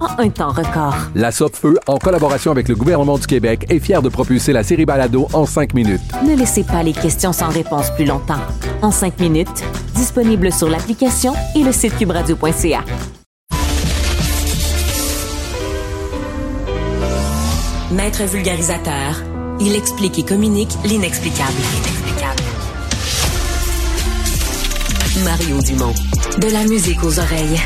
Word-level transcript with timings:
en 0.00 0.18
un 0.18 0.30
temps 0.30 0.50
record. 0.50 0.94
La 1.14 1.30
Feu, 1.30 1.78
en 1.86 1.98
collaboration 1.98 2.50
avec 2.50 2.68
le 2.68 2.74
gouvernement 2.74 3.18
du 3.18 3.26
Québec, 3.26 3.66
est 3.68 3.78
fière 3.78 4.02
de 4.02 4.08
propulser 4.08 4.52
la 4.52 4.62
série 4.62 4.84
Balado 4.84 5.28
en 5.32 5.46
cinq 5.46 5.74
minutes. 5.74 6.00
Ne 6.26 6.34
laissez 6.34 6.64
pas 6.64 6.82
les 6.82 6.92
questions 6.92 7.32
sans 7.32 7.48
réponse 7.48 7.90
plus 7.94 8.04
longtemps. 8.04 8.40
En 8.82 8.90
cinq 8.90 9.18
minutes, 9.20 9.64
disponible 9.94 10.52
sur 10.52 10.68
l'application 10.68 11.34
et 11.54 11.62
le 11.62 11.72
site 11.72 11.96
cubradio.ca. 11.96 12.84
Maître 17.92 18.22
vulgarisateur, 18.24 19.22
il 19.60 19.74
explique 19.74 20.18
et 20.18 20.24
communique 20.24 20.70
l'inexplicable. 20.84 21.52
Mario 25.24 25.60
Dumont. 25.60 25.92
De 26.38 26.48
la 26.52 26.64
musique 26.64 27.02
aux 27.02 27.18
oreilles. 27.18 27.60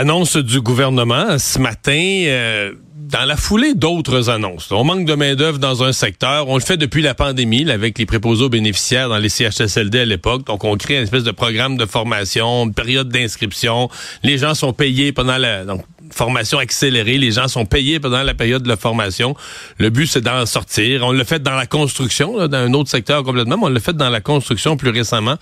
Annonce 0.00 0.38
du 0.38 0.62
gouvernement 0.62 1.38
ce 1.38 1.58
matin. 1.58 1.92
Euh, 1.92 2.72
dans 3.10 3.26
la 3.26 3.36
foulée 3.36 3.74
d'autres 3.74 4.30
annonces. 4.30 4.72
On 4.72 4.82
manque 4.82 5.04
de 5.04 5.12
main-d'œuvre 5.12 5.58
dans 5.58 5.82
un 5.82 5.92
secteur. 5.92 6.48
On 6.48 6.54
le 6.54 6.62
fait 6.62 6.78
depuis 6.78 7.02
la 7.02 7.12
pandémie, 7.12 7.70
avec 7.70 7.98
les 7.98 8.06
préposés 8.06 8.44
aux 8.44 8.48
bénéficiaires 8.48 9.10
dans 9.10 9.18
les 9.18 9.28
CHSLD 9.28 9.98
à 10.00 10.04
l'époque. 10.06 10.46
Donc, 10.46 10.64
on 10.64 10.74
crée 10.78 10.96
une 10.96 11.02
espèce 11.02 11.24
de 11.24 11.32
programme 11.32 11.76
de 11.76 11.84
formation, 11.84 12.64
une 12.64 12.72
période 12.72 13.10
d'inscription. 13.10 13.90
Les 14.22 14.38
gens 14.38 14.54
sont 14.54 14.72
payés 14.72 15.12
pendant 15.12 15.36
la 15.36 15.64
formation 16.14 16.58
accélérée. 16.58 17.18
Les 17.18 17.32
gens 17.32 17.48
sont 17.48 17.66
payés 17.66 18.00
pendant 18.00 18.22
la 18.22 18.34
période 18.34 18.62
de 18.62 18.68
la 18.68 18.76
formation. 18.76 19.34
Le 19.78 19.90
but, 19.90 20.06
c'est 20.06 20.20
d'en 20.20 20.46
sortir. 20.46 21.04
On 21.04 21.12
l'a 21.12 21.24
fait 21.24 21.42
dans 21.42 21.54
la 21.54 21.66
construction, 21.66 22.46
dans 22.46 22.58
un 22.58 22.72
autre 22.74 22.90
secteur 22.90 23.22
complètement, 23.22 23.56
mais 23.56 23.64
on 23.64 23.68
l'a 23.68 23.80
fait 23.80 23.96
dans 23.96 24.10
la 24.10 24.20
construction 24.20 24.76
plus 24.76 24.90
récemment. 24.90 25.36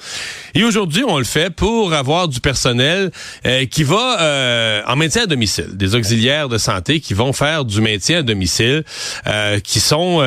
Et 0.54 0.64
aujourd'hui, 0.64 1.04
on 1.06 1.18
le 1.18 1.24
fait 1.24 1.50
pour 1.50 1.92
avoir 1.92 2.28
du 2.28 2.40
personnel 2.40 3.10
euh, 3.46 3.66
qui 3.66 3.84
va 3.84 4.20
euh, 4.20 4.82
en 4.86 4.96
maintien 4.96 5.22
à 5.22 5.26
domicile, 5.26 5.68
des 5.76 5.94
auxiliaires 5.94 6.48
de 6.48 6.58
santé 6.58 7.00
qui 7.00 7.14
vont 7.14 7.32
faire 7.32 7.64
du 7.64 7.80
maintien 7.80 8.18
à 8.18 8.22
domicile, 8.22 8.84
euh, 9.26 9.60
qui 9.60 9.80
sont, 9.80 10.18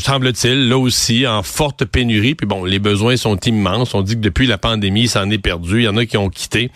semble-t-il, 0.00 0.68
là 0.68 0.78
aussi 0.78 1.26
en 1.26 1.42
forte 1.42 1.84
pénurie. 1.84 2.34
Puis 2.34 2.46
bon, 2.46 2.64
les 2.64 2.78
besoins 2.78 3.16
sont 3.16 3.36
immenses. 3.36 3.94
On 3.94 4.02
dit 4.02 4.14
que 4.14 4.20
depuis 4.20 4.46
la 4.46 4.58
pandémie, 4.58 5.08
ça 5.08 5.22
en 5.22 5.30
est 5.30 5.38
perdu. 5.38 5.80
Il 5.80 5.84
y 5.84 5.88
en 5.88 5.96
a 5.96 6.06
qui 6.06 6.16
ont 6.16 6.28
quitté. 6.28 6.70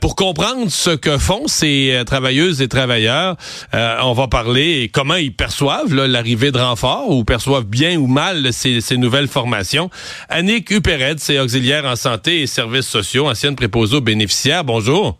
pour 0.00 0.16
comprendre 0.16 0.70
ce 0.70 0.90
que 0.90 1.18
font 1.18 1.46
ces 1.46 2.02
travailleuses 2.10 2.60
et 2.60 2.66
travailleurs. 2.66 3.36
Euh, 3.72 3.96
on 4.02 4.14
va 4.14 4.26
parler 4.26 4.90
comment 4.92 5.14
ils 5.14 5.32
perçoivent 5.32 5.94
l'arrivée 5.94 6.50
de 6.50 6.58
renforts 6.58 7.08
ou 7.08 7.22
perçoivent 7.22 7.66
bien 7.66 7.96
ou 7.98 8.08
mal 8.08 8.52
ces, 8.52 8.80
nouvelles 8.96 9.28
formations. 9.28 9.90
Annick 10.28 10.70
Hupered, 10.70 11.20
c'est 11.20 11.38
auxiliaire 11.38 11.84
en 11.84 11.94
santé 11.94 12.42
et 12.42 12.46
services 12.48 12.88
sociaux, 12.88 13.28
ancienne 13.28 13.54
préposée 13.54 13.96
aux 13.96 14.00
bénéficiaires. 14.00 14.64
Bonjour. 14.64 15.18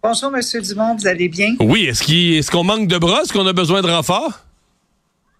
Bonjour, 0.00 0.30
Monsieur 0.30 0.62
Dumont, 0.62 0.94
vous 0.94 1.08
allez 1.08 1.28
bien? 1.28 1.56
Oui, 1.58 1.86
est-ce 1.86 2.50
qu'on 2.50 2.62
manque 2.62 2.86
de 2.86 2.98
bras? 2.98 3.22
Est-ce 3.22 3.32
qu'on 3.32 3.46
a 3.48 3.52
besoin 3.52 3.82
de 3.82 3.88
renforts? 3.88 4.47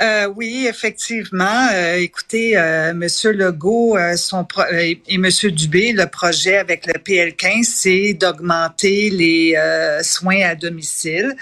Euh, 0.01 0.29
oui, 0.37 0.67
effectivement. 0.69 1.69
Euh, 1.73 1.97
écoutez, 1.97 2.57
euh, 2.57 2.95
Monsieur 2.95 3.33
Legault 3.33 3.97
euh, 3.97 4.15
son 4.17 4.47
et 4.71 5.19
Monsieur 5.19 5.51
Dubé, 5.51 5.93
le 5.93 6.07
projet 6.07 6.57
avec 6.57 6.87
le 6.87 6.95
PL15, 6.95 7.65
c'est 7.65 8.15
d'augmenter 8.15 9.11
les 9.11 9.57
soins 10.03 10.43
à 10.43 10.55
domicile 10.55 11.35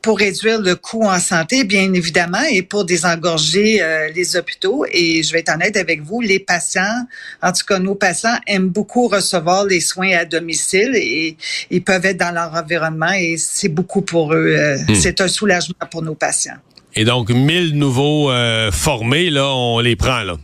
pour 0.00 0.18
réduire 0.18 0.60
le 0.60 0.74
coût 0.74 1.04
en 1.04 1.20
santé, 1.20 1.62
bien 1.62 1.92
évidemment, 1.92 2.42
et 2.50 2.62
pour 2.62 2.84
désengorger 2.84 3.80
les 4.14 4.36
hôpitaux. 4.36 4.84
Et 4.90 5.22
je 5.22 5.32
vais 5.32 5.40
être 5.40 5.54
honnête 5.54 5.76
avec 5.76 6.02
vous, 6.02 6.20
les 6.20 6.40
patients, 6.40 7.06
en 7.40 7.52
tout 7.52 7.64
cas 7.64 7.78
nos 7.78 7.94
patients, 7.94 8.36
aiment 8.48 8.68
beaucoup 8.68 9.06
recevoir 9.06 9.64
les 9.64 9.80
soins 9.80 10.16
à 10.16 10.24
domicile 10.24 10.92
et 10.96 11.36
ils 11.70 11.84
peuvent 11.84 12.04
être 12.04 12.18
dans 12.18 12.32
leur 12.32 12.52
environnement 12.54 13.12
et 13.12 13.36
c'est 13.38 13.68
beaucoup 13.68 14.02
pour 14.02 14.34
eux. 14.34 14.56
Hmm. 14.88 14.94
C'est 14.94 15.20
un 15.20 15.28
soulagement 15.28 15.86
pour 15.88 16.02
nos 16.02 16.16
patients. 16.16 16.58
Et 16.94 17.04
donc, 17.04 17.30
1000 17.30 17.76
nouveaux 17.76 18.30
euh, 18.30 18.70
formés, 18.70 19.30
là, 19.30 19.48
on 19.54 19.80
les 19.80 19.96
prend, 19.96 20.22
là. 20.22 20.36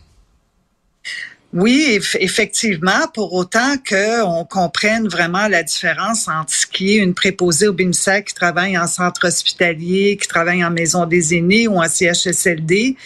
Oui, 1.55 1.99
effectivement, 2.21 3.09
pour 3.15 3.33
autant 3.33 3.77
qu'on 3.89 4.45
comprenne 4.45 5.09
vraiment 5.09 5.49
la 5.49 5.63
différence 5.63 6.29
entre 6.29 6.53
ce 6.53 6.67
qui 6.67 6.93
est 6.93 6.97
une 6.97 7.15
préposée 7.15 7.69
au 7.69 7.73
bénéficiaire 7.73 8.23
qui 8.23 8.35
travaille 8.35 8.77
en 8.77 8.87
centre 8.87 9.27
hospitalier, 9.27 10.19
qui 10.21 10.29
travaille 10.29 10.63
en 10.63 10.71
maison 10.71 11.07
des 11.07 11.35
aînés 11.35 11.67
ou 11.67 11.79
en 11.79 11.89
CHSLD. 11.89 12.97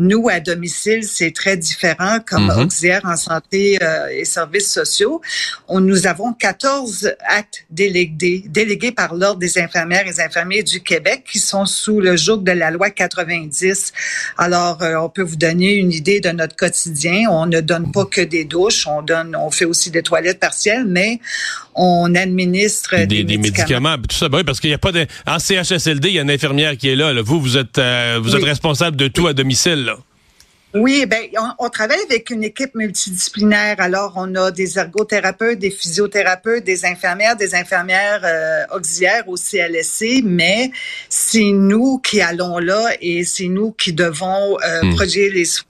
Nous, 0.00 0.28
à 0.28 0.40
domicile, 0.40 1.04
c'est 1.04 1.32
très 1.32 1.56
différent 1.56 2.18
comme 2.26 2.46
mm 2.46 2.62
auxiliaire 2.62 3.02
en 3.04 3.16
santé 3.16 3.78
euh, 3.80 4.08
et 4.08 4.24
services 4.24 4.70
sociaux. 4.70 5.20
On, 5.68 5.78
nous 5.80 6.08
avons 6.08 6.32
14 6.32 7.14
actes 7.28 7.64
délégués, 7.70 8.44
délégués 8.48 8.92
par 8.92 9.14
l'Ordre 9.14 9.38
des 9.38 9.58
infirmières 9.58 10.06
et 10.06 10.20
infirmiers 10.20 10.64
du 10.64 10.80
Québec 10.80 11.24
qui 11.30 11.38
sont 11.38 11.66
sous 11.66 12.00
le 12.00 12.16
joug 12.16 12.38
de 12.38 12.52
la 12.52 12.72
loi 12.72 12.90
90. 12.90 13.92
Alors, 14.38 14.82
euh, 14.82 14.96
on 14.96 15.08
peut 15.08 15.22
vous 15.22 15.36
donner 15.36 15.74
une 15.74 15.92
idée 15.92 16.20
de 16.20 16.30
notre 16.30 16.56
quotidien. 16.56 17.28
On 17.30 17.46
ne 17.46 17.60
donne 17.60 17.91
pas 17.92 18.04
que 18.06 18.20
des 18.20 18.44
douches, 18.44 18.86
on 18.86 19.02
donne, 19.02 19.36
on 19.36 19.50
fait 19.50 19.64
aussi 19.64 19.90
des 19.90 20.02
toilettes 20.02 20.40
partielles, 20.40 20.84
mais 20.86 21.20
on 21.74 22.14
administre 22.14 23.04
des, 23.04 23.24
médicaments. 23.24 23.96
tout 23.96 24.16
ça, 24.16 24.28
ben 24.28 24.44
parce 24.44 24.60
qu'il 24.60 24.70
n'y 24.70 24.74
a 24.74 24.78
pas 24.78 24.92
de, 24.92 25.06
en 25.26 25.38
CHSLD, 25.38 26.08
il 26.08 26.14
y 26.14 26.18
a 26.18 26.22
une 26.22 26.30
infirmière 26.30 26.76
qui 26.76 26.88
est 26.88 26.96
là. 26.96 27.12
Vous, 27.22 27.40
vous 27.40 27.56
êtes, 27.56 27.78
euh, 27.78 28.18
vous 28.22 28.34
êtes 28.34 28.44
responsable 28.44 28.96
de 28.96 29.08
tout 29.08 29.26
à 29.26 29.32
domicile. 29.32 29.84
Là. 29.84 29.96
Oui, 30.74 31.04
ben 31.06 31.28
on, 31.58 31.68
travaille 31.68 32.00
avec 32.08 32.30
une 32.30 32.44
équipe 32.44 32.74
multidisciplinaire. 32.74 33.76
Alors, 33.78 34.14
on 34.16 34.34
a 34.36 34.50
des 34.50 34.78
ergothérapeutes, 34.78 35.58
des 35.58 35.70
physiothérapeutes, 35.70 36.64
des 36.64 36.86
infirmières, 36.86 37.36
des 37.36 37.54
infirmières 37.54 38.22
euh, 38.24 38.64
auxiliaires 38.74 39.28
au 39.28 39.36
CLSC, 39.36 40.22
mais 40.24 40.70
c'est 41.10 41.52
nous 41.52 41.98
qui 41.98 42.22
allons 42.22 42.58
là 42.58 42.88
et 43.02 43.24
c'est 43.24 43.48
nous 43.48 43.72
qui 43.72 43.92
devons 43.92 44.56
euh, 44.64 44.82
hmm. 44.82 44.94
produire 44.94 45.32
les 45.34 45.44
soins 45.44 45.66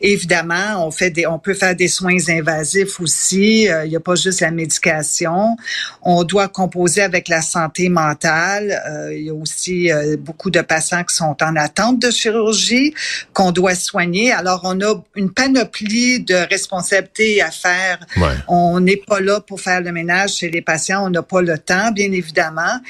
Évidemment, 0.00 0.84
on 0.84 0.90
fait 0.90 1.10
des, 1.10 1.24
on 1.26 1.38
peut 1.38 1.54
faire 1.54 1.76
des 1.76 1.86
soins 1.86 2.16
invasifs 2.28 2.98
aussi. 2.98 3.68
Euh, 3.68 3.84
il 3.84 3.90
n'y 3.90 3.96
a 3.96 4.00
pas 4.00 4.16
juste 4.16 4.40
la 4.40 4.50
médication. 4.50 5.56
On 6.02 6.24
doit 6.24 6.48
composer 6.48 7.02
avec 7.02 7.28
la 7.28 7.42
santé 7.42 7.88
mentale. 7.88 8.82
Euh, 8.88 9.14
il 9.14 9.26
y 9.26 9.30
a 9.30 9.34
aussi 9.34 9.92
euh, 9.92 10.16
beaucoup 10.18 10.50
de 10.50 10.60
patients 10.62 11.04
qui 11.04 11.14
sont 11.14 11.36
en 11.40 11.54
attente 11.54 12.00
de 12.00 12.10
chirurgie 12.10 12.92
qu'on 13.32 13.52
doit 13.52 13.76
soigner. 13.76 14.32
Alors, 14.32 14.62
on 14.64 14.80
a 14.80 15.00
une 15.14 15.30
panoplie 15.30 16.18
de 16.20 16.34
responsabilités 16.34 17.40
à 17.40 17.52
faire. 17.52 18.04
On 18.48 18.80
n'est 18.80 18.96
pas 18.96 19.20
là 19.20 19.40
pour 19.40 19.60
faire 19.60 19.80
le 19.80 19.92
ménage 19.92 20.38
chez 20.38 20.50
les 20.50 20.62
patients. 20.62 21.06
On 21.06 21.10
n'a 21.10 21.22
pas 21.22 21.40
le 21.40 21.56
temps, 21.56 21.92
bien 21.92 22.10
évidemment. 22.10 22.80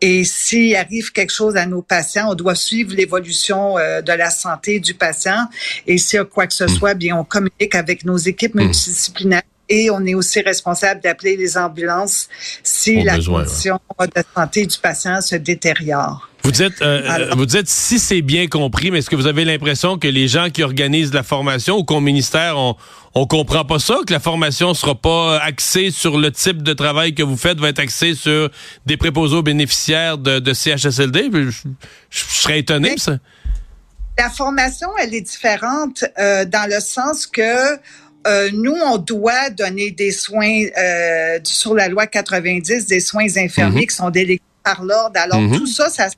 Et 0.00 0.24
s'il 0.24 0.74
arrive 0.76 1.12
quelque 1.12 1.32
chose 1.32 1.56
à 1.56 1.66
nos 1.66 1.82
patients, 1.82 2.30
on 2.30 2.34
doit 2.34 2.54
suivre 2.54 2.94
l'évolution 2.94 3.74
de 3.74 4.12
la 4.12 4.30
santé 4.30 4.80
du 4.80 4.94
patient 4.94 5.46
et 5.86 5.98
s'il 6.06 6.18
y 6.18 6.20
a 6.20 6.24
quoi 6.24 6.46
que 6.46 6.54
ce 6.54 6.64
hmm. 6.64 6.68
soit, 6.68 6.94
bien, 6.94 7.16
on 7.16 7.24
communique 7.24 7.74
avec 7.74 8.04
nos 8.04 8.16
équipes 8.16 8.54
hmm. 8.54 8.62
multidisciplinaires 8.62 9.42
et 9.68 9.90
on 9.90 10.04
est 10.04 10.14
aussi 10.14 10.40
responsable 10.40 11.00
d'appeler 11.00 11.36
les 11.36 11.58
ambulances 11.58 12.28
si 12.62 13.02
la 13.02 13.18
condition 13.18 13.80
de 14.00 14.22
santé 14.34 14.66
du 14.66 14.78
patient 14.78 15.20
se 15.20 15.34
détériore. 15.34 16.28
Vous 16.44 16.52
dites, 16.52 16.80
euh, 16.80 17.02
euh, 17.02 17.34
vous 17.36 17.46
dites 17.46 17.68
si 17.68 17.98
c'est 17.98 18.22
bien 18.22 18.46
compris, 18.46 18.92
mais 18.92 19.00
est-ce 19.00 19.10
que 19.10 19.16
vous 19.16 19.26
avez 19.26 19.44
l'impression 19.44 19.98
que 19.98 20.06
les 20.06 20.28
gens 20.28 20.48
qui 20.48 20.62
organisent 20.62 21.12
la 21.12 21.24
formation 21.24 21.76
ou 21.78 21.82
qu'au 21.82 21.98
ministère 21.98 22.56
ont, 22.56 22.76
on 23.16 23.26
comprend 23.26 23.64
pas 23.64 23.80
ça, 23.80 23.98
que 24.06 24.12
la 24.12 24.20
formation 24.20 24.72
sera 24.72 24.94
pas 24.94 25.40
axée 25.40 25.90
sur 25.90 26.18
le 26.18 26.30
type 26.30 26.62
de 26.62 26.72
travail 26.72 27.14
que 27.14 27.24
vous 27.24 27.36
faites, 27.36 27.58
va 27.58 27.70
être 27.70 27.80
axée 27.80 28.14
sur 28.14 28.48
des 28.84 28.96
préposés 28.96 29.34
aux 29.34 29.42
bénéficiaires 29.42 30.18
de, 30.18 30.38
de 30.38 30.52
CHSLD. 30.52 31.30
Je, 31.32 31.50
je 32.10 32.20
serais 32.20 32.60
étonné, 32.60 32.96
ça. 32.96 33.18
La 34.18 34.30
formation, 34.30 34.88
elle 34.98 35.14
est 35.14 35.20
différente 35.20 36.04
euh, 36.18 36.44
dans 36.44 36.68
le 36.70 36.80
sens 36.80 37.26
que 37.26 37.76
euh, 38.26 38.50
nous, 38.52 38.74
on 38.74 38.96
doit 38.98 39.50
donner 39.50 39.90
des 39.90 40.10
soins 40.10 40.64
euh, 40.78 41.38
sur 41.44 41.74
la 41.74 41.88
loi 41.88 42.06
90, 42.06 42.86
des 42.86 43.00
soins 43.00 43.26
infirmiers 43.36 43.82
Mhm. 43.82 43.86
qui 43.86 43.94
sont 43.94 44.10
délégués 44.10 44.42
par 44.64 44.82
l'ordre. 44.82 45.20
Alors, 45.20 45.40
Mhm. 45.40 45.56
tout 45.58 45.66
ça, 45.66 45.88
ça 45.90 46.08
se 46.08 46.14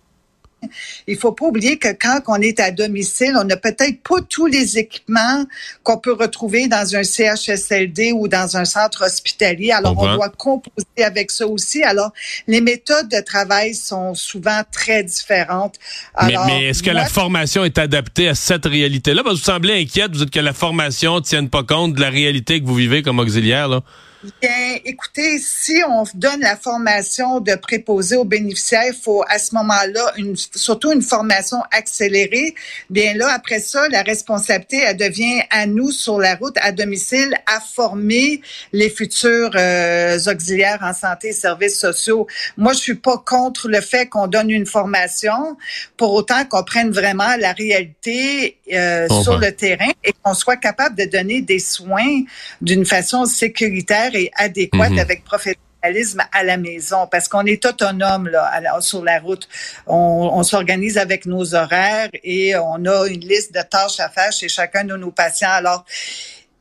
il 1.07 1.17
faut 1.17 1.33
pas 1.33 1.47
oublier 1.47 1.79
que 1.79 1.89
quand 1.93 2.21
on 2.27 2.37
est 2.37 2.61
à 2.61 2.71
domicile, 2.71 3.35
on 3.37 3.45
n'a 3.45 3.57
peut-être 3.57 4.03
pas 4.03 4.21
tous 4.29 4.47
les 4.47 4.79
équipements 4.79 5.45
qu'on 5.83 5.99
peut 5.99 6.13
retrouver 6.13 6.69
dans 6.69 6.97
un 6.97 7.03
CHSLD 7.03 8.13
ou 8.13 8.29
dans 8.29 8.57
un 8.57 8.65
centre 8.65 9.05
hospitalier. 9.07 9.71
Alors, 9.71 9.95
on 9.99 10.15
doit 10.15 10.29
composer 10.31 11.05
avec 11.05 11.31
ça 11.31 11.47
aussi. 11.47 11.83
Alors, 11.83 12.13
les 12.47 12.61
méthodes 12.61 13.09
de 13.09 13.21
travail 13.21 13.75
sont 13.75 14.15
souvent 14.15 14.63
très 14.71 15.05
différentes. 15.05 15.77
Mais, 16.23 16.69
est-ce 16.69 16.83
que 16.83 16.91
moi, 16.91 17.01
la 17.03 17.09
formation 17.09 17.65
est 17.65 17.79
adaptée 17.79 18.29
à 18.29 18.35
cette 18.35 18.67
réalité-là? 18.67 19.23
Parce 19.23 19.37
que 19.37 19.41
vous 19.41 19.53
semblez 19.53 19.81
inquiète, 19.81 20.13
vous 20.13 20.25
dites 20.25 20.31
que 20.31 20.41
la 20.41 20.53
formation 20.53 21.17
ne 21.17 21.21
tienne 21.21 21.49
pas 21.49 21.63
compte 21.63 21.95
de 21.95 22.01
la 22.01 22.11
réalité 22.11 22.61
que 22.61 22.67
vous 22.67 22.75
vivez 22.75 23.03
comme 23.03 23.19
auxiliaire. 23.19 23.69
Là. 23.69 23.83
Bien, 24.25 24.79
écoutez, 24.85 25.39
si 25.39 25.81
on 25.89 26.03
donne 26.13 26.41
la 26.41 26.57
formation 26.57 27.39
de 27.39 27.55
préposé 27.55 28.17
aux 28.17 28.25
bénéficiaires, 28.25 28.83
il 28.89 28.93
faut 28.93 29.23
à 29.29 29.39
ce 29.39 29.55
moment-là, 29.55 30.13
une, 30.17 30.35
surtout 30.35 30.91
une 30.91 31.03
formation 31.03 31.59
accélérée. 31.71 32.57
Bien 32.91 33.15
là, 33.15 33.29
après 33.33 33.61
ça, 33.61 33.89
la 33.91 34.03
responsabilité, 34.03 34.79
elle 34.85 34.97
devient 34.97 35.43
à 35.51 35.67
nous 35.67 35.93
sur 35.93 36.19
la 36.19 36.35
route, 36.35 36.57
à 36.61 36.73
domicile, 36.73 37.33
à 37.47 37.61
former 37.61 38.41
les 38.73 38.91
futurs 38.91 39.53
euh, 39.55 40.19
auxiliaires 40.27 40.81
en 40.83 40.95
santé 40.95 41.29
et 41.29 41.33
services 41.33 41.79
sociaux. 41.79 42.27
Moi, 42.57 42.73
je 42.73 42.79
suis 42.79 42.97
pas 42.97 43.19
contre 43.19 43.69
le 43.69 43.81
fait 43.81 44.07
qu'on 44.07 44.27
donne 44.27 44.51
une 44.51 44.67
formation, 44.67 45.57
pour 45.97 46.13
autant 46.15 46.45
qu'on 46.45 46.65
prenne 46.65 46.91
vraiment 46.91 47.37
la 47.39 47.53
réalité 47.53 48.59
euh, 48.73 49.07
sur 49.23 49.39
le 49.39 49.53
terrain 49.53 49.93
et 50.03 50.13
qu'on 50.25 50.35
soit 50.35 50.57
capable 50.57 50.97
de 50.97 51.05
donner 51.05 51.41
des 51.41 51.61
soins 51.61 52.23
d'une 52.61 52.85
façon 52.85 53.25
sécuritaire 53.25 54.08
et 54.15 54.31
adéquate 54.37 54.91
Mhm. 54.93 54.99
avec 54.99 55.25
professionnalisme 55.25 56.23
à 56.33 56.43
la 56.43 56.57
maison 56.57 57.07
parce 57.11 57.29
qu'on 57.29 57.45
est 57.47 57.65
autonome 57.65 58.29
là 58.29 58.51
sur 58.81 59.05
la 59.05 59.21
route. 59.21 59.49
On, 59.87 60.31
on 60.33 60.43
s'organise 60.43 60.99
avec 60.99 61.25
nos 61.27 61.55
horaires 61.55 62.09
et 62.25 62.57
on 62.57 62.85
a 62.85 63.07
une 63.09 63.21
liste 63.21 63.55
de 63.55 63.61
tâches 63.63 64.01
à 64.01 64.09
faire 64.09 64.33
chez 64.33 64.49
chacun 64.49 64.85
de 64.85 64.97
nos 64.97 65.11
patients. 65.13 65.51
Alors 65.51 65.85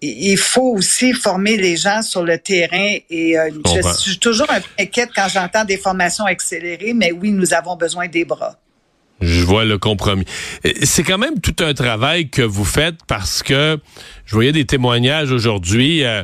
il 0.02 0.38
faut 0.38 0.76
aussi 0.76 1.14
former 1.14 1.58
les 1.58 1.76
gens 1.76 2.04
sur 2.04 2.24
le 2.24 2.38
terrain 2.38 2.98
et 3.10 3.38
euh, 3.40 3.50
je, 3.66 3.94
suis 3.98 4.20
toujours 4.20 4.50
un 4.52 4.62
peu 4.62 4.68
inquiète 4.80 5.10
quand 5.16 5.28
j'entends 5.28 5.66
des 5.66 5.78
formations 5.78 6.26
accélérées, 6.26 6.94
mais 6.94 7.12
oui, 7.12 7.32
nous 7.32 7.54
avons 7.56 7.76
besoin 7.76 8.08
des 8.08 8.24
bras. 8.24 8.58
Je 9.20 9.44
vois 9.44 9.66
le 9.66 9.80
compromis. 9.80 10.26
C'est 10.84 11.02
quand 11.02 11.18
même 11.18 11.40
tout 11.40 11.56
un 11.64 11.74
travail 11.74 12.30
que 12.30 12.44
vous 12.44 12.66
faites 12.66 12.98
parce 13.08 13.42
que 13.42 13.80
je 14.26 14.36
voyais 14.36 14.52
des 14.52 14.66
témoignages 14.66 15.32
aujourd'hui. 15.32 16.04
euh, 16.04 16.24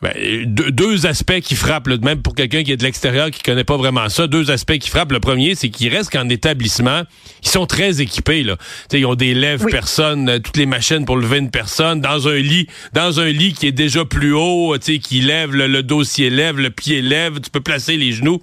ben, 0.00 0.12
deux, 0.46 0.70
deux 0.70 1.06
aspects 1.06 1.40
qui 1.40 1.56
frappent, 1.56 1.88
là, 1.88 1.96
même 2.00 2.22
pour 2.22 2.34
quelqu'un 2.34 2.62
qui 2.62 2.70
est 2.72 2.76
de 2.76 2.84
l'extérieur, 2.84 3.30
qui 3.30 3.42
connaît 3.42 3.64
pas 3.64 3.76
vraiment 3.76 4.08
ça, 4.08 4.26
deux 4.28 4.50
aspects 4.50 4.78
qui 4.78 4.88
frappent. 4.90 5.10
Le 5.12 5.18
premier, 5.20 5.54
c'est 5.56 5.70
qu'ils 5.70 5.92
restent 5.94 6.12
qu'en 6.12 6.28
établissement, 6.28 7.02
ils 7.42 7.48
sont 7.48 7.66
très 7.66 8.00
équipés. 8.00 8.42
Là. 8.44 8.56
Tu 8.56 8.64
sais, 8.92 9.00
ils 9.00 9.06
ont 9.06 9.16
des 9.16 9.34
lèvres 9.34 9.64
Oui. 9.64 9.72
personnes, 9.72 10.28
euh, 10.28 10.38
toutes 10.38 10.56
les 10.56 10.66
machines 10.66 11.04
pour 11.04 11.16
lever 11.16 11.38
une 11.38 11.50
personne, 11.50 12.00
dans 12.00 12.28
un 12.28 12.36
lit, 12.36 12.68
dans 12.92 13.18
un 13.18 13.26
lit 13.28 13.52
qui 13.54 13.66
est 13.66 13.72
déjà 13.72 14.04
plus 14.04 14.32
haut, 14.32 14.76
qui 14.78 15.20
lève, 15.20 15.52
le, 15.54 15.66
le 15.66 15.82
dossier 15.82 16.30
lève, 16.30 16.58
le 16.58 16.70
pied 16.70 17.02
lève, 17.02 17.40
tu 17.40 17.50
peux 17.50 17.60
placer 17.60 17.96
les 17.96 18.12
genoux. 18.12 18.40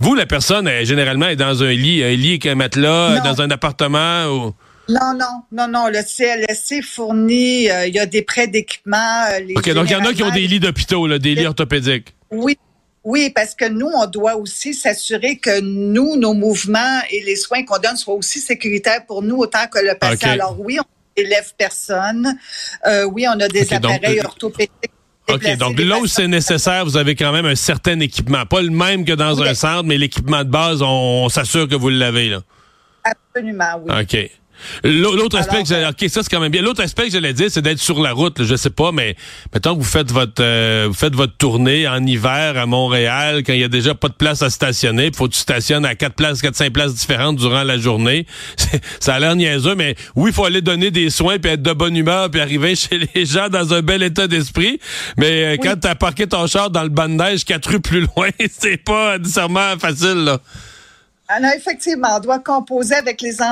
Vous, 0.00 0.14
la 0.14 0.26
personne, 0.26 0.68
elle, 0.68 0.86
généralement, 0.86 1.26
est 1.28 1.36
dans 1.36 1.62
un 1.64 1.72
lit, 1.72 2.02
un 2.04 2.10
lit 2.14 2.30
avec 2.30 2.46
un 2.46 2.54
matelas, 2.54 3.16
Non. 3.16 3.24
dans 3.32 3.42
un 3.42 3.50
appartement. 3.50 4.26
Ou... 4.26 4.54
Non, 4.88 5.12
non, 5.14 5.42
non, 5.52 5.68
non. 5.68 5.88
Le 5.88 6.00
CLSC 6.02 6.82
fournit, 6.82 7.70
euh, 7.70 7.86
il 7.86 7.94
y 7.94 7.98
a 7.98 8.06
des 8.06 8.22
prêts 8.22 8.46
d'équipement. 8.48 9.24
euh, 9.32 9.40
OK, 9.56 9.70
donc 9.74 9.90
il 9.90 9.92
y 9.92 9.96
en 9.96 10.04
a 10.04 10.12
qui 10.12 10.22
ont 10.22 10.30
des 10.30 10.46
lits 10.46 10.60
d'hôpitaux, 10.60 11.06
des 11.18 11.34
lits 11.34 11.46
orthopédiques. 11.46 12.14
Oui. 12.30 12.56
Oui, 13.04 13.30
parce 13.34 13.54
que 13.54 13.66
nous, 13.66 13.86
on 13.86 14.06
doit 14.06 14.36
aussi 14.36 14.74
s'assurer 14.74 15.38
que 15.38 15.60
nous, 15.60 16.16
nos 16.16 16.34
mouvements 16.34 17.00
et 17.10 17.22
les 17.24 17.36
soins 17.36 17.64
qu'on 17.64 17.78
donne 17.78 17.96
soient 17.96 18.14
aussi 18.14 18.38
sécuritaires 18.40 19.06
pour 19.06 19.22
nous 19.22 19.36
autant 19.36 19.66
que 19.72 19.78
le 19.78 19.94
patient. 19.98 20.30
Alors 20.30 20.56
oui, 20.60 20.78
on 20.80 20.84
élève 21.16 21.52
personne. 21.56 22.36
Euh, 22.86 23.04
oui, 23.04 23.26
on 23.28 23.38
a 23.40 23.48
des 23.48 23.72
appareils 23.72 24.20
orthopédiques. 24.20 24.72
OK, 25.30 25.56
donc 25.56 25.78
là 25.78 25.98
où 25.98 26.06
c'est 26.06 26.26
nécessaire, 26.26 26.84
vous 26.84 26.96
avez 26.96 27.14
quand 27.14 27.32
même 27.32 27.46
un 27.46 27.54
certain 27.54 27.98
équipement. 28.00 28.44
Pas 28.46 28.62
le 28.62 28.70
même 28.70 29.04
que 29.04 29.12
dans 29.12 29.38
Oui. 29.40 29.48
un 29.48 29.54
centre, 29.54 29.84
mais 29.84 29.96
l'équipement 29.96 30.42
de 30.44 30.50
base, 30.50 30.82
on, 30.82 30.86
on 31.24 31.28
s'assure 31.28 31.68
que 31.68 31.74
vous 31.76 31.88
l'avez, 31.90 32.28
là. 32.28 32.42
Absolument, 33.04 33.80
oui. 33.84 33.92
OK. 34.02 34.30
L'au- 34.84 35.16
L'autre 35.16 35.38
aspect, 35.38 35.52
Alors, 35.56 35.62
que 35.64 35.68
j'allais- 35.68 35.86
OK, 35.86 36.08
ça 36.08 36.22
c'est 36.22 36.28
quand 36.30 36.40
même 36.40 36.52
bien. 36.52 36.62
L'autre 36.62 36.82
aspect 36.82 37.04
que 37.04 37.10
j'allais 37.12 37.32
dire, 37.32 37.46
c'est 37.50 37.62
d'être 37.62 37.78
sur 37.80 38.00
la 38.00 38.12
route. 38.12 38.38
là. 38.38 38.44
Je 38.44 38.56
sais 38.56 38.70
pas, 38.70 38.92
mais 38.92 39.16
mettons 39.52 39.74
que 39.74 39.78
vous 39.80 39.84
faites 39.84 40.10
votre 40.12 40.42
euh, 40.42 40.86
vous 40.88 40.94
faites 40.94 41.14
votre 41.14 41.36
tournée 41.36 41.86
en 41.88 42.04
hiver 42.04 42.56
à 42.56 42.66
Montréal, 42.66 43.42
quand 43.44 43.52
il 43.52 43.60
y 43.60 43.64
a 43.64 43.68
déjà 43.68 43.94
pas 43.94 44.08
de 44.08 44.14
place 44.14 44.42
à 44.42 44.50
stationner, 44.50 45.10
faut 45.14 45.28
que 45.28 45.32
tu 45.34 45.38
stationnes 45.40 45.84
à 45.84 45.94
quatre 45.94 46.14
places, 46.14 46.40
quatre 46.42 46.56
cinq 46.56 46.72
places 46.72 46.94
différentes 46.94 47.36
durant 47.36 47.62
la 47.64 47.78
journée. 47.78 48.26
Ça 49.00 49.14
a 49.14 49.20
l'air 49.20 49.36
niaiseux, 49.36 49.74
mais 49.74 49.94
oui, 50.16 50.30
il 50.30 50.34
faut 50.34 50.44
aller 50.44 50.60
donner 50.62 50.90
des 50.90 51.10
soins 51.10 51.38
puis 51.38 51.52
être 51.52 51.62
de 51.62 51.72
bonne 51.72 51.96
humeur 51.96 52.30
puis 52.30 52.40
arriver 52.40 52.74
chez 52.76 53.00
les 53.14 53.26
gens 53.26 53.48
dans 53.48 53.72
un 53.74 53.82
bel 53.82 54.02
état 54.02 54.26
d'esprit. 54.26 54.78
Mais 55.16 55.44
euh, 55.44 55.56
quand 55.62 55.74
t'as 55.80 55.94
parqué 55.94 56.26
ton 56.26 56.46
char 56.46 56.70
dans 56.70 56.82
le 56.82 56.88
banc 56.88 57.08
de 57.08 57.14
neige 57.14 57.44
quatre 57.44 57.68
rues 57.70 57.80
plus 57.80 58.00
loin, 58.00 58.28
c'est 58.50 58.76
pas 58.76 59.18
nécessairement 59.18 59.78
facile 59.78 60.24
là. 60.24 60.40
Non, 61.30 61.50
effectivement, 61.54 62.16
on 62.16 62.20
doit 62.20 62.38
composer 62.38 62.94
avec 62.94 63.20
les, 63.20 63.42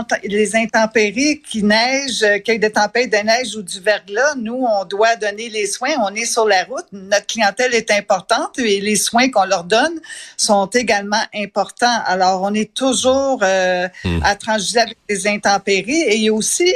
intempéries 0.57 1.43
qui 1.43 1.63
neigent, 1.63 2.23
euh, 2.23 2.39
qu'il 2.39 2.55
y 2.55 2.57
ait 2.57 2.59
des 2.59 2.73
tempêtes 2.73 3.13
de 3.13 3.19
neige 3.19 3.55
ou 3.55 3.63
du 3.63 3.81
verglas. 3.81 4.35
Nous, 4.37 4.65
on 4.67 4.87
doit 4.87 5.15
donner 5.17 5.51
les 5.51 5.67
soins. 5.67 5.91
On 6.01 6.15
est 6.15 6.25
sur 6.25 6.47
la 6.47 6.65
route. 6.65 6.87
Notre 6.93 7.27
clientèle 7.27 7.75
est 7.75 7.91
importante 7.91 8.59
et 8.59 8.81
les 8.81 8.97
soins 8.97 9.31
qu'on 9.31 9.45
leur 9.45 9.65
donne 9.65 10.01
sont 10.39 10.67
également 10.67 11.23
importants. 11.35 12.01
Alors, 12.07 12.41
on 12.43 12.55
est 12.55 12.73
toujours 12.73 13.41
euh, 13.43 13.89
à 14.23 14.37
transiger 14.37 14.81
avec 14.81 14.97
les 15.11 15.27
intempéries. 15.29 16.01
Et 16.01 16.17
il 16.17 16.23
y 16.23 16.29
a 16.31 16.33
aussi 16.33 16.73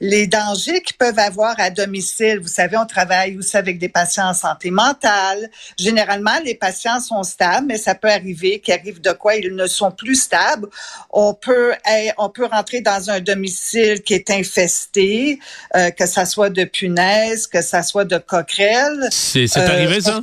les 0.00 0.26
dangers 0.26 0.80
qu'ils 0.82 0.96
peuvent 0.96 1.18
avoir 1.18 1.56
à 1.58 1.70
domicile. 1.70 2.38
Vous 2.40 2.48
savez, 2.48 2.76
on 2.76 2.86
travaille 2.86 3.36
aussi 3.36 3.56
avec 3.56 3.78
des 3.78 3.88
patients 3.88 4.28
en 4.28 4.34
santé 4.34 4.70
mentale. 4.70 5.50
Généralement, 5.76 6.38
les 6.44 6.54
patients 6.54 7.00
sont 7.00 7.22
stables, 7.22 7.66
mais 7.66 7.78
ça 7.78 7.94
peut 7.94 8.10
arriver 8.10 8.60
qu'il 8.60 8.74
arrive 8.74 9.00
de 9.00 9.12
quoi 9.12 9.36
ils 9.36 9.54
ne 9.54 9.66
sont 9.66 9.90
plus 9.90 10.14
stables. 10.14 10.37
On 11.10 11.34
peut, 11.34 11.74
on 12.18 12.28
peut 12.30 12.46
rentrer 12.46 12.80
dans 12.80 13.10
un 13.10 13.20
domicile 13.20 14.02
qui 14.02 14.14
est 14.14 14.30
infesté, 14.30 15.38
euh, 15.76 15.90
que 15.90 16.06
ça 16.06 16.24
soit 16.24 16.50
de 16.50 16.64
punaises, 16.64 17.46
que 17.46 17.62
ça 17.62 17.82
soit 17.82 18.04
de 18.04 18.18
coquerelles. 18.18 19.08
C'est 19.10 19.46
Euh, 19.56 19.66
arrivé 19.66 20.00
ça? 20.00 20.20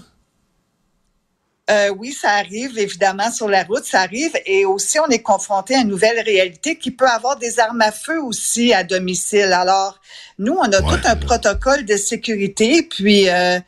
Euh, 1.67 1.89
oui, 1.97 2.11
ça 2.13 2.29
arrive, 2.33 2.77
évidemment, 2.77 3.31
sur 3.31 3.49
la 3.49 3.63
route, 3.63 3.85
ça 3.85 4.01
arrive. 4.01 4.31
Et 4.45 4.65
aussi, 4.65 4.99
on 4.99 5.07
est 5.07 5.23
confronté 5.23 5.73
à 5.75 5.79
une 5.79 5.87
nouvelle 5.87 6.19
réalité 6.19 6.77
qui 6.77 6.91
peut 6.91 7.07
avoir 7.07 7.37
des 7.37 7.59
armes 7.59 7.81
à 7.81 7.91
feu 7.91 8.21
aussi 8.21 8.71
à 8.71 8.83
domicile. 8.83 9.51
Alors, 9.51 9.99
nous, 10.37 10.53
on 10.53 10.71
a 10.71 10.81
tout 10.81 11.01
un 11.05 11.15
protocole 11.15 11.83
de 11.85 11.97
sécurité, 11.97 12.83
puis 12.83 13.29
euh, 13.29 13.59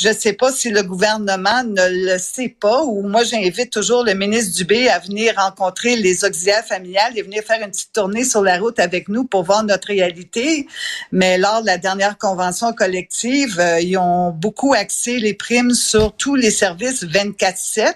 je 0.00 0.10
ne 0.10 0.14
sais 0.14 0.32
pas 0.32 0.52
si 0.52 0.70
le 0.70 0.84
gouvernement 0.84 1.64
ne 1.64 2.12
le 2.12 2.18
sait 2.18 2.54
pas, 2.60 2.84
ou 2.84 3.02
moi, 3.02 3.24
j'invite 3.24 3.70
toujours 3.70 4.04
le 4.04 4.14
ministre 4.14 4.56
Dubé 4.56 4.88
à 4.88 5.00
venir 5.00 5.34
rencontrer 5.36 5.96
les 5.96 6.24
auxiliaires 6.24 6.64
familiales 6.64 7.18
et 7.18 7.22
venir 7.22 7.42
faire 7.42 7.60
une 7.60 7.72
petite 7.72 7.92
tournée 7.92 8.22
sur 8.22 8.42
la 8.42 8.60
route 8.60 8.78
avec 8.78 9.08
nous 9.08 9.24
pour 9.24 9.42
voir 9.42 9.64
notre 9.64 9.88
réalité. 9.88 10.68
Mais 11.10 11.36
lors 11.36 11.62
de 11.62 11.66
la 11.66 11.78
dernière 11.78 12.16
convention 12.16 12.72
collective, 12.72 13.58
euh, 13.58 13.80
ils 13.80 13.98
ont 13.98 14.30
beaucoup 14.30 14.72
axé 14.72 15.18
les 15.18 15.34
primes 15.34 15.74
sur 15.74 16.12
tous 16.12 16.36
les 16.36 16.52
services 16.52 17.02
24-7. 17.02 17.92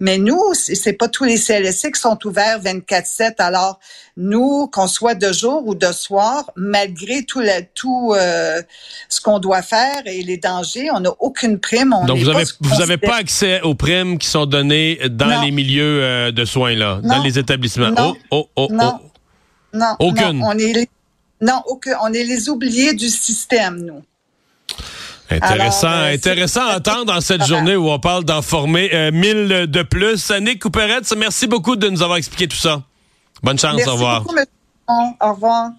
Mais 0.00 0.18
nous, 0.18 0.42
c'est 0.54 0.94
pas 0.94 1.08
tous 1.08 1.24
les 1.24 1.38
CLSC 1.38 1.92
qui 1.92 2.00
sont 2.00 2.18
ouverts 2.26 2.60
24-7. 2.60 3.34
Alors, 3.38 3.78
nous, 4.16 4.66
qu'on 4.66 4.88
soit 4.88 5.14
de 5.14 5.32
jour 5.32 5.62
ou 5.66 5.74
de 5.74 5.92
soir, 5.92 6.50
malgré 6.56 7.22
tout, 7.22 7.40
la, 7.40 7.62
tout 7.62 8.14
euh, 8.16 8.62
ce 9.08 9.20
qu'on 9.20 9.38
doit 9.38 9.62
faire 9.62 10.02
et 10.06 10.22
les 10.22 10.38
dangers, 10.38 10.88
on 10.92 11.00
n'a 11.00 11.10
aucune 11.36 11.58
prime. 11.58 11.92
On 11.92 12.04
Donc, 12.06 12.18
vous 12.18 12.24
pas 12.30 12.36
avez, 12.36 12.44
vous 12.60 12.72
avez 12.80 12.94
considéré- 12.94 12.96
pas 12.98 13.16
accès 13.16 13.60
aux 13.62 13.74
primes 13.74 14.18
qui 14.18 14.26
sont 14.28 14.46
données 14.46 14.98
dans 15.10 15.26
Non. 15.26 15.42
les 15.42 15.50
milieux 15.50 16.00
euh, 16.02 16.32
de 16.32 16.44
soins, 16.44 16.74
là, 16.74 17.00
dans 17.02 17.22
les 17.22 17.38
établissements. 17.38 17.90
Non. 17.90 18.14
Oh, 18.30 18.48
oh, 18.56 18.68
oh, 18.68 18.68
Non. 18.72 18.98
oh. 19.02 19.10
Non, 19.74 19.96
Aucune. 19.98 20.38
non, 20.38 20.46
on 20.46 20.58
est 20.58 20.72
les, 20.72 20.88
non, 21.42 21.60
aucun, 21.66 21.98
on 22.02 22.10
est 22.12 22.24
les 22.24 22.48
oubliés 22.48 22.94
du 22.94 23.08
système, 23.10 23.82
nous. 23.84 24.02
Intéressant, 25.28 25.88
Alors, 25.88 26.04
euh, 26.04 26.14
intéressant 26.14 26.66
à 26.66 26.76
entendre 26.76 27.06
dans 27.06 27.20
cette 27.20 27.44
journée 27.44 27.76
où 27.76 27.90
on 27.90 27.98
parle 27.98 28.24
d'en 28.24 28.40
former 28.42 28.88
euh, 28.94 29.10
1000 29.10 29.66
de 29.68 29.82
plus. 29.82 30.30
Annick 30.30 30.62
Couperette, 30.62 31.12
merci 31.18 31.46
beaucoup 31.46 31.76
de 31.76 31.88
nous 31.88 32.00
avoir 32.02 32.16
expliqué 32.16 32.46
tout 32.48 32.56
ça. 32.56 32.82
Bonne 33.42 33.58
chance, 33.58 33.74
Merci 33.74 33.90
au 33.90 33.94
revoir. 33.94 34.22
beaucoup, 34.22 34.34
monsieur. 34.34 34.48
Au 35.20 35.32
revoir. 35.34 35.70